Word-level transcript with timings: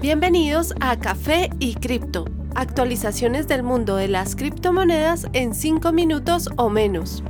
Bienvenidos 0.00 0.74
a 0.80 0.98
Café 0.98 1.50
y 1.58 1.74
Cripto, 1.74 2.24
actualizaciones 2.54 3.48
del 3.48 3.62
mundo 3.62 3.96
de 3.96 4.08
las 4.08 4.34
criptomonedas 4.34 5.26
en 5.34 5.52
5 5.52 5.92
minutos 5.92 6.48
o 6.56 6.70
menos. 6.70 7.22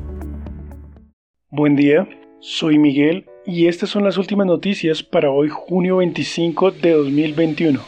Buen 1.51 1.75
día, 1.75 2.09
soy 2.39 2.79
Miguel 2.79 3.27
y 3.45 3.67
estas 3.67 3.91
son 3.91 4.05
las 4.05 4.19
últimas 4.19 4.47
noticias 4.47 5.03
para 5.03 5.33
hoy 5.33 5.49
junio 5.49 5.97
25 5.97 6.71
de 6.71 6.93
2021. 6.93 7.81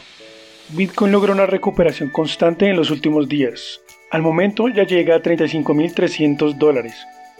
Bitcoin 0.75 1.13
logró 1.13 1.31
una 1.31 1.45
recuperación 1.45 2.09
constante 2.09 2.69
en 2.69 2.75
los 2.75 2.91
últimos 2.91 3.29
días. 3.29 3.79
Al 4.11 4.21
momento 4.21 4.67
ya 4.67 4.85
llega 4.85 5.15
a 5.15 5.23
35.300 5.23 6.57
dólares, 6.57 6.93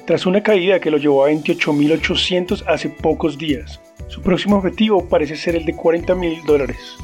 tras 0.07 0.25
una 0.25 0.41
caída 0.43 0.79
que 0.79 0.91
lo 0.91 0.97
llevó 0.97 1.25
a 1.25 1.29
28.800 1.29 2.63
hace 2.67 2.87
pocos 2.87 3.37
días. 3.37 3.81
Su 4.07 4.21
próximo 4.21 4.55
objetivo 4.55 5.09
parece 5.09 5.35
ser 5.35 5.57
el 5.57 5.65
de 5.65 5.75
40.000 5.75 6.45
dólares. 6.45 6.95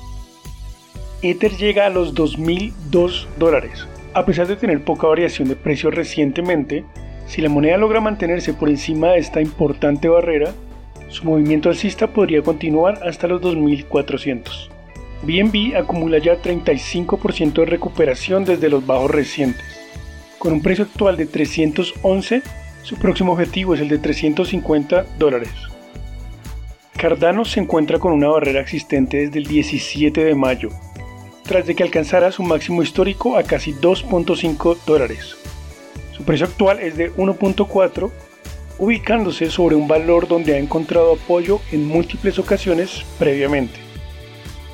Ether 1.22 1.52
llega 1.58 1.86
a 1.86 1.90
los 1.90 2.16
2.002 2.16 3.26
dólares. 3.38 3.86
A 4.14 4.26
pesar 4.26 4.48
de 4.48 4.55
tener 4.55 4.84
poca 4.84 5.08
variación 5.08 5.50
de 5.50 5.58
precio 5.58 5.92
recientemente, 5.92 6.86
si 7.28 7.42
la 7.42 7.50
moneda 7.50 7.78
logra 7.78 8.00
mantenerse 8.00 8.54
por 8.54 8.70
encima 8.70 9.09
de 9.09 9.20
esta 9.20 9.42
importante 9.42 10.08
barrera, 10.08 10.54
su 11.09 11.26
movimiento 11.26 11.68
alcista 11.68 12.08
podría 12.08 12.42
continuar 12.42 13.05
hasta 13.05 13.28
los 13.28 13.42
2.400. 13.42 14.70
BNB 15.23 15.76
acumula 15.76 16.20
ya 16.20 16.42
35% 16.42 17.54
de 17.54 17.66
recuperación 17.66 18.45
desde 18.45 18.70
los 18.70 18.86
bajos 18.86 19.12
recientes. 19.12 19.66
Con 20.38 20.54
un 20.54 20.62
precio 20.62 20.86
actual 20.86 21.17
de 21.17 21.26
311, 21.26 22.42
su 22.81 22.95
próximo 22.95 23.34
objetivo 23.34 23.73
es 23.73 23.81
el 23.81 23.90
de 23.90 23.98
350 23.98 25.06
dólares. 25.17 25.52
Cardano 26.95 27.44
se 27.44 27.59
encuentra 27.59 28.00
con 28.00 28.14
una 28.14 28.30
barrera 28.30 28.62
existente 28.62 29.17
desde 29.17 29.40
el 29.40 29.45
17 29.45 30.23
de 30.23 30.36
mayo, 30.36 30.70
tras 31.49 31.66
de 31.66 31.73
que 31.73 31.81
alcanzara 31.81 32.31
su 32.31 32.44
máximo 32.44 32.83
histórico 32.83 33.36
a 33.36 33.42
casi 33.42 33.73
2.5 33.73 34.78
dólares. 34.86 35.36
Su 36.16 36.22
precio 36.22 36.45
actual 36.45 36.80
es 36.80 36.95
de 36.95 37.11
1.4, 37.14 38.11
ubicándose 38.78 39.50
sobre 39.50 39.75
un 39.75 39.88
valor 39.88 40.27
donde 40.27 40.53
ha 40.53 40.59
encontrado 40.59 41.14
apoyo 41.14 41.59
en 41.72 41.88
múltiples 41.88 42.38
ocasiones 42.38 43.03
previamente. 43.17 43.80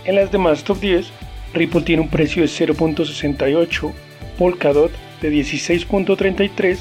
En 0.03 0.16
las 0.16 0.34
demás 0.34 0.66
top 0.66 0.81
10, 0.81 1.12
Ripple 1.53 1.84
tiene 1.84 2.02
un 2.02 2.09
precio 2.09 2.42
de 2.42 2.50
0.68, 2.50 3.94
Polkadot 4.38 4.92
de 5.22 5.31
16.33, 5.31 6.80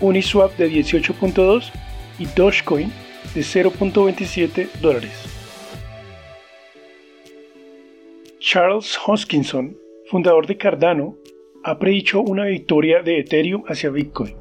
Uniswap 0.00 0.56
de 0.56 0.72
18.2 0.72 1.70
y 2.18 2.24
Dogecoin 2.34 2.90
de 3.34 3.42
0.27 3.42 4.70
dólares. 4.80 5.37
Charles 8.50 8.98
Hoskinson, 9.06 9.76
fundador 10.06 10.46
de 10.46 10.56
Cardano, 10.56 11.18
ha 11.64 11.78
predicho 11.78 12.22
una 12.22 12.46
victoria 12.46 13.02
de 13.02 13.20
Ethereum 13.20 13.64
hacia 13.68 13.90
Bitcoin. 13.90 14.36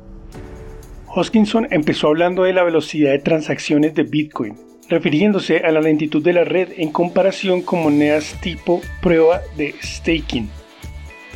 Hoskinson 1.08 1.68
empezó 1.72 2.08
hablando 2.08 2.44
de 2.44 2.54
la 2.54 2.64
velocidad 2.64 3.12
de 3.12 3.20
transacciones 3.20 3.96
de 3.96 4.04
Bitcoin, 4.04 4.56
refiriéndose 4.88 5.58
a 5.58 5.72
la 5.72 5.82
lentitud 5.82 6.24
de 6.24 6.32
la 6.32 6.46
red 6.46 6.70
en 6.78 6.94
comparación 6.94 7.62
con 7.62 7.84
monedas 7.84 8.40
tipo 8.40 8.80
prueba 9.02 9.42
de 9.58 9.76
staking. 9.84 10.50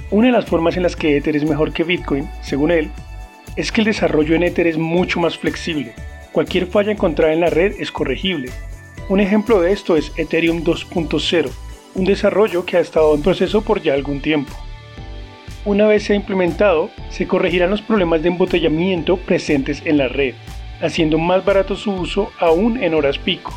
Una 0.09 0.27
de 0.27 0.31
las 0.31 0.45
formas 0.45 0.77
en 0.77 0.83
las 0.83 0.95
que 0.95 1.17
Ether 1.17 1.35
es 1.35 1.43
mejor 1.43 1.73
que 1.73 1.83
Bitcoin, 1.83 2.29
según 2.41 2.71
él, 2.71 2.89
es 3.57 3.73
que 3.73 3.81
el 3.81 3.85
desarrollo 3.87 4.33
en 4.33 4.43
Ether 4.43 4.67
es 4.67 4.77
mucho 4.77 5.19
más 5.19 5.37
flexible. 5.37 5.93
Cualquier 6.31 6.67
falla 6.67 6.93
encontrada 6.93 7.33
en 7.33 7.41
la 7.41 7.49
red 7.49 7.75
es 7.81 7.91
corregible. 7.91 8.49
Un 9.09 9.19
ejemplo 9.19 9.59
de 9.59 9.73
esto 9.73 9.97
es 9.97 10.13
Ethereum 10.15 10.63
2.0, 10.63 11.49
un 11.93 12.05
desarrollo 12.05 12.65
que 12.65 12.77
ha 12.77 12.79
estado 12.79 13.13
en 13.15 13.21
proceso 13.21 13.61
por 13.61 13.81
ya 13.81 13.93
algún 13.93 14.21
tiempo. 14.21 14.53
Una 15.63 15.85
vez 15.85 16.03
sea 16.03 16.15
implementado, 16.15 16.89
se 17.09 17.27
corregirán 17.27 17.69
los 17.69 17.81
problemas 17.81 18.23
de 18.23 18.29
embotellamiento 18.29 19.17
presentes 19.17 19.81
en 19.85 19.97
la 19.97 20.07
red, 20.07 20.33
haciendo 20.81 21.17
más 21.17 21.45
barato 21.45 21.75
su 21.75 21.91
uso 21.91 22.31
aún 22.39 22.81
en 22.81 22.93
horas 22.95 23.19
pico. 23.19 23.53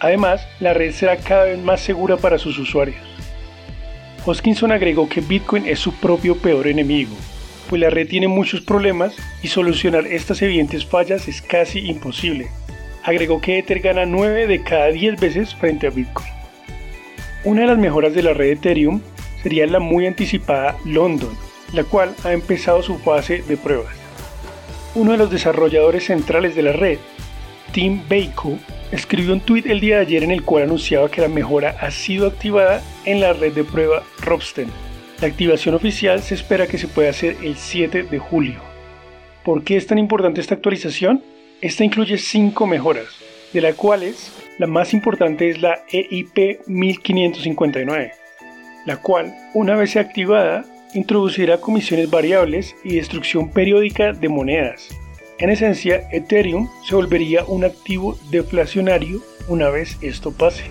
Además, 0.00 0.46
la 0.60 0.74
red 0.74 0.92
será 0.92 1.16
cada 1.16 1.44
vez 1.44 1.58
más 1.58 1.80
segura 1.80 2.16
para 2.16 2.36
sus 2.36 2.58
usuarios. 2.58 3.00
Hoskinson 4.26 4.72
agregó 4.72 5.08
que 5.08 5.20
Bitcoin 5.20 5.66
es 5.66 5.78
su 5.78 5.94
propio 5.94 6.36
peor 6.36 6.66
enemigo, 6.66 7.16
pues 7.68 7.80
la 7.80 7.88
red 7.88 8.08
tiene 8.08 8.28
muchos 8.28 8.60
problemas 8.60 9.14
y 9.42 9.48
solucionar 9.48 10.06
estas 10.06 10.42
evidentes 10.42 10.84
fallas 10.84 11.28
es 11.28 11.40
casi 11.40 11.78
imposible. 11.78 12.48
Agregó 13.04 13.40
que 13.40 13.58
Ether 13.58 13.80
gana 13.80 14.04
9 14.04 14.46
de 14.46 14.62
cada 14.62 14.88
10 14.88 15.18
veces 15.18 15.54
frente 15.54 15.86
a 15.86 15.90
Bitcoin. 15.90 16.41
Una 17.44 17.62
de 17.62 17.66
las 17.66 17.78
mejoras 17.78 18.14
de 18.14 18.22
la 18.22 18.34
red 18.34 18.52
Ethereum 18.52 19.00
sería 19.42 19.66
la 19.66 19.80
muy 19.80 20.06
anticipada 20.06 20.76
London, 20.84 21.36
la 21.72 21.82
cual 21.82 22.14
ha 22.22 22.32
empezado 22.32 22.84
su 22.84 22.98
fase 22.98 23.42
de 23.42 23.56
pruebas. 23.56 23.96
Uno 24.94 25.10
de 25.10 25.18
los 25.18 25.28
desarrolladores 25.28 26.04
centrales 26.04 26.54
de 26.54 26.62
la 26.62 26.72
red, 26.72 26.98
Tim 27.72 28.02
Baco, 28.08 28.58
escribió 28.92 29.32
un 29.32 29.40
tweet 29.40 29.64
el 29.66 29.80
día 29.80 29.96
de 29.96 30.02
ayer 30.02 30.22
en 30.22 30.30
el 30.30 30.44
cual 30.44 30.62
anunciaba 30.62 31.10
que 31.10 31.20
la 31.20 31.26
mejora 31.26 31.76
ha 31.80 31.90
sido 31.90 32.28
activada 32.28 32.80
en 33.06 33.20
la 33.20 33.32
red 33.32 33.52
de 33.52 33.64
prueba 33.64 34.04
Robsten. 34.20 34.68
La 35.20 35.26
activación 35.26 35.74
oficial 35.74 36.22
se 36.22 36.34
espera 36.34 36.68
que 36.68 36.78
se 36.78 36.86
pueda 36.86 37.10
hacer 37.10 37.38
el 37.42 37.56
7 37.56 38.04
de 38.04 38.18
julio. 38.20 38.60
¿Por 39.44 39.64
qué 39.64 39.76
es 39.76 39.88
tan 39.88 39.98
importante 39.98 40.40
esta 40.40 40.54
actualización? 40.54 41.24
Esta 41.60 41.82
incluye 41.82 42.18
5 42.18 42.66
mejoras, 42.68 43.08
de 43.52 43.60
las 43.60 43.74
cuales 43.74 44.32
la 44.58 44.66
más 44.66 44.92
importante 44.94 45.48
es 45.48 45.60
la 45.60 45.84
EIP 45.90 46.66
1559, 46.66 48.12
la 48.86 48.96
cual, 48.96 49.34
una 49.54 49.76
vez 49.76 49.96
activada, 49.96 50.64
introducirá 50.94 51.60
comisiones 51.60 52.10
variables 52.10 52.76
y 52.84 52.96
destrucción 52.96 53.50
periódica 53.50 54.12
de 54.12 54.28
monedas. 54.28 54.88
En 55.38 55.50
esencia, 55.50 56.08
Ethereum 56.12 56.68
se 56.86 56.94
volvería 56.94 57.44
un 57.44 57.64
activo 57.64 58.18
deflacionario 58.30 59.20
una 59.48 59.70
vez 59.70 59.98
esto 60.02 60.32
pase. 60.32 60.64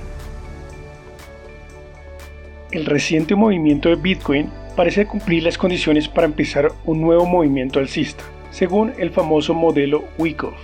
El 2.72 2.86
reciente 2.86 3.36
movimiento 3.36 3.90
de 3.90 3.96
Bitcoin 3.96 4.50
parece 4.78 5.06
cumplir 5.06 5.44
las 5.44 5.58
condiciones 5.58 6.08
para 6.08 6.28
empezar 6.28 6.72
un 6.86 7.02
nuevo 7.02 7.26
movimiento 7.26 7.80
alcista, 7.80 8.24
según 8.52 8.94
el 8.98 9.10
famoso 9.10 9.54
modelo 9.54 10.06
Wyckoff. 10.18 10.56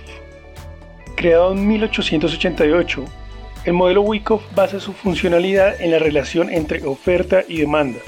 Creado 1.18 1.50
en 1.50 1.66
1888, 1.66 3.04
el 3.64 3.72
modelo 3.72 4.02
Wyckoff 4.02 4.40
basa 4.54 4.78
su 4.78 4.92
funcionalidad 4.92 5.80
en 5.82 5.90
la 5.90 5.98
relación 5.98 6.48
entre 6.48 6.86
oferta 6.86 7.42
y 7.48 7.58
demanda, 7.58 7.98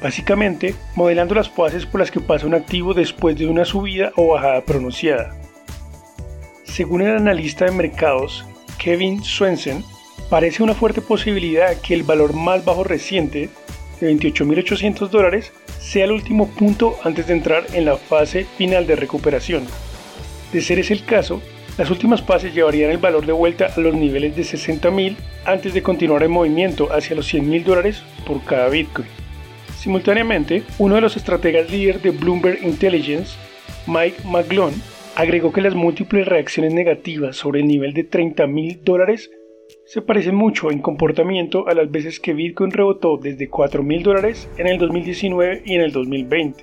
básicamente 0.00 0.76
modelando 0.94 1.34
las 1.34 1.50
fases 1.50 1.86
por 1.86 1.98
las 1.98 2.12
que 2.12 2.20
pasa 2.20 2.46
un 2.46 2.54
activo 2.54 2.94
después 2.94 3.36
de 3.36 3.48
una 3.48 3.64
subida 3.64 4.12
o 4.14 4.28
bajada 4.28 4.64
pronunciada. 4.64 5.34
Según 6.62 7.02
el 7.02 7.16
analista 7.16 7.64
de 7.64 7.72
mercados 7.72 8.44
Kevin 8.78 9.24
Swensen, 9.24 9.82
parece 10.28 10.62
una 10.62 10.74
fuerte 10.74 11.00
posibilidad 11.00 11.80
que 11.80 11.94
el 11.94 12.04
valor 12.04 12.32
más 12.32 12.64
bajo 12.64 12.84
reciente, 12.84 13.50
de 14.00 14.14
28.800 14.14 15.08
dólares, 15.08 15.52
sea 15.80 16.04
el 16.04 16.12
último 16.12 16.46
punto 16.46 16.94
antes 17.02 17.26
de 17.26 17.32
entrar 17.32 17.66
en 17.72 17.86
la 17.86 17.96
fase 17.96 18.46
final 18.56 18.86
de 18.86 18.94
recuperación. 18.94 19.66
De 20.52 20.60
ser 20.60 20.78
ese 20.78 20.92
el 20.92 21.04
caso, 21.04 21.42
las 21.80 21.90
últimas 21.90 22.20
fases 22.20 22.54
llevarían 22.54 22.90
el 22.90 22.98
valor 22.98 23.24
de 23.24 23.32
vuelta 23.32 23.72
a 23.74 23.80
los 23.80 23.94
niveles 23.94 24.36
de 24.36 24.42
60.000 24.42 25.16
antes 25.46 25.72
de 25.72 25.82
continuar 25.82 26.22
el 26.22 26.28
movimiento 26.28 26.92
hacia 26.92 27.16
los 27.16 27.32
100.000 27.32 27.64
dólares 27.64 28.02
por 28.26 28.44
cada 28.44 28.68
Bitcoin. 28.68 29.08
Simultáneamente, 29.78 30.62
uno 30.78 30.96
de 30.96 31.00
los 31.00 31.16
estrategas 31.16 31.70
líder 31.70 32.02
de 32.02 32.10
Bloomberg 32.10 32.62
Intelligence, 32.62 33.34
Mike 33.86 34.18
McGlone, 34.26 34.76
agregó 35.16 35.52
que 35.52 35.62
las 35.62 35.74
múltiples 35.74 36.28
reacciones 36.28 36.74
negativas 36.74 37.36
sobre 37.36 37.60
el 37.60 37.66
nivel 37.66 37.94
de 37.94 38.06
30.000 38.06 38.80
dólares 38.82 39.30
se 39.86 40.02
parecen 40.02 40.34
mucho 40.34 40.70
en 40.70 40.82
comportamiento 40.82 41.66
a 41.66 41.72
las 41.72 41.90
veces 41.90 42.20
que 42.20 42.34
Bitcoin 42.34 42.72
rebotó 42.72 43.16
desde 43.16 43.48
4.000 43.48 44.02
dólares 44.02 44.50
en 44.58 44.66
el 44.66 44.76
2019 44.76 45.62
y 45.64 45.76
en 45.76 45.80
el 45.80 45.92
2020, 45.92 46.62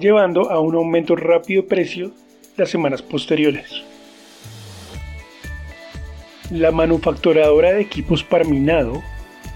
llevando 0.00 0.50
a 0.50 0.60
un 0.60 0.76
aumento 0.76 1.14
rápido 1.14 1.60
de 1.60 1.68
precio 1.68 2.12
las 2.56 2.70
semanas 2.70 3.02
posteriores. 3.02 3.84
La 6.50 6.70
manufacturadora 6.70 7.72
de 7.72 7.80
equipos 7.80 8.22
para 8.22 8.44
minado, 8.44 9.02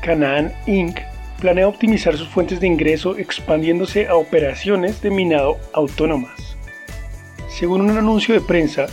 Canaan 0.02 0.52
Inc., 0.66 0.98
planea 1.40 1.68
optimizar 1.68 2.16
sus 2.16 2.26
fuentes 2.26 2.58
de 2.58 2.66
ingreso 2.66 3.16
expandiéndose 3.16 4.08
a 4.08 4.16
operaciones 4.16 5.00
de 5.00 5.10
minado 5.10 5.56
autónomas. 5.72 6.56
Según 7.48 7.82
un 7.82 7.96
anuncio 7.96 8.34
de 8.34 8.40
prensa, 8.40 8.88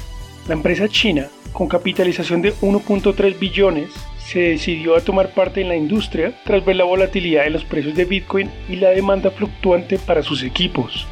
la 0.48 0.54
empresa 0.54 0.88
china, 0.88 1.28
con 1.54 1.68
capitalización 1.68 2.44
de 2.44 2.54
1.3 2.56 3.40
billones, 3.40 3.90
se 4.20 4.42
decidió 4.42 4.96
a 4.96 5.02
tomar 5.02 5.34
parte 5.34 5.62
en 5.62 5.70
la 5.70 5.76
industria 5.76 6.40
tras 6.46 6.64
ver 6.64 6.76
la 6.76 6.84
volatilidad 6.84 7.48
en 7.48 7.54
los 7.54 7.66
precios 7.66 7.96
de 7.96 8.06
Bitcoin 8.06 8.52
y 8.70 8.76
la 8.76 8.90
demanda 8.90 9.32
fluctuante 9.32 9.98
para 9.98 10.22
sus 10.22 10.44
equipos. 10.44 11.08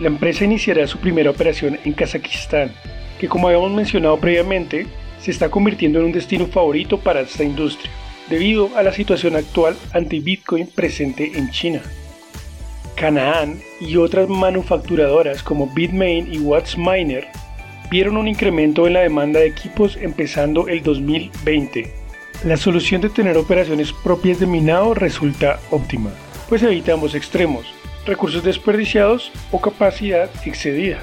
La 0.00 0.08
empresa 0.08 0.44
iniciará 0.44 0.86
su 0.86 0.98
primera 0.98 1.30
operación 1.30 1.78
en 1.84 1.94
Kazajistán, 1.94 2.72
que 3.18 3.28
como 3.28 3.48
habíamos 3.48 3.70
mencionado 3.70 4.18
previamente, 4.18 4.86
se 5.26 5.32
está 5.32 5.50
convirtiendo 5.50 5.98
en 5.98 6.04
un 6.04 6.12
destino 6.12 6.46
favorito 6.46 7.00
para 7.00 7.22
esta 7.22 7.42
industria. 7.42 7.90
debido 8.30 8.70
a 8.76 8.84
la 8.84 8.92
situación 8.92 9.34
actual 9.34 9.76
anti-Bitcoin 9.92 10.68
presente 10.68 11.32
en 11.36 11.50
China. 11.50 11.82
Canaan 12.94 13.60
y 13.80 13.96
otras 13.96 14.28
manufacturadoras 14.28 15.42
como 15.42 15.66
Bitmain 15.74 16.32
y 16.32 16.38
WhatsMiner 16.38 17.26
vieron 17.90 18.16
un 18.16 18.28
incremento 18.28 18.86
en 18.86 18.92
la 18.92 19.00
demanda 19.00 19.40
de 19.40 19.46
equipos 19.46 19.96
empezando 19.96 20.68
el 20.68 20.84
2020. 20.84 21.92
La 22.44 22.56
solución 22.56 23.00
de 23.00 23.10
tener 23.10 23.36
operaciones 23.36 23.92
propias 23.92 24.38
de 24.38 24.46
minado 24.46 24.94
resulta 24.94 25.58
óptima, 25.72 26.10
pues 26.48 26.62
evita 26.62 26.92
ambos 26.92 27.16
extremos, 27.16 27.66
recursos 28.06 28.44
desperdiciados 28.44 29.32
o 29.50 29.60
capacidad 29.60 30.30
excedida. 30.44 31.00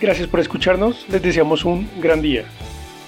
Gracias 0.00 0.28
por 0.28 0.38
escucharnos, 0.38 1.04
les 1.08 1.22
deseamos 1.22 1.64
un 1.64 1.88
gran 2.00 2.22
día. 2.22 2.44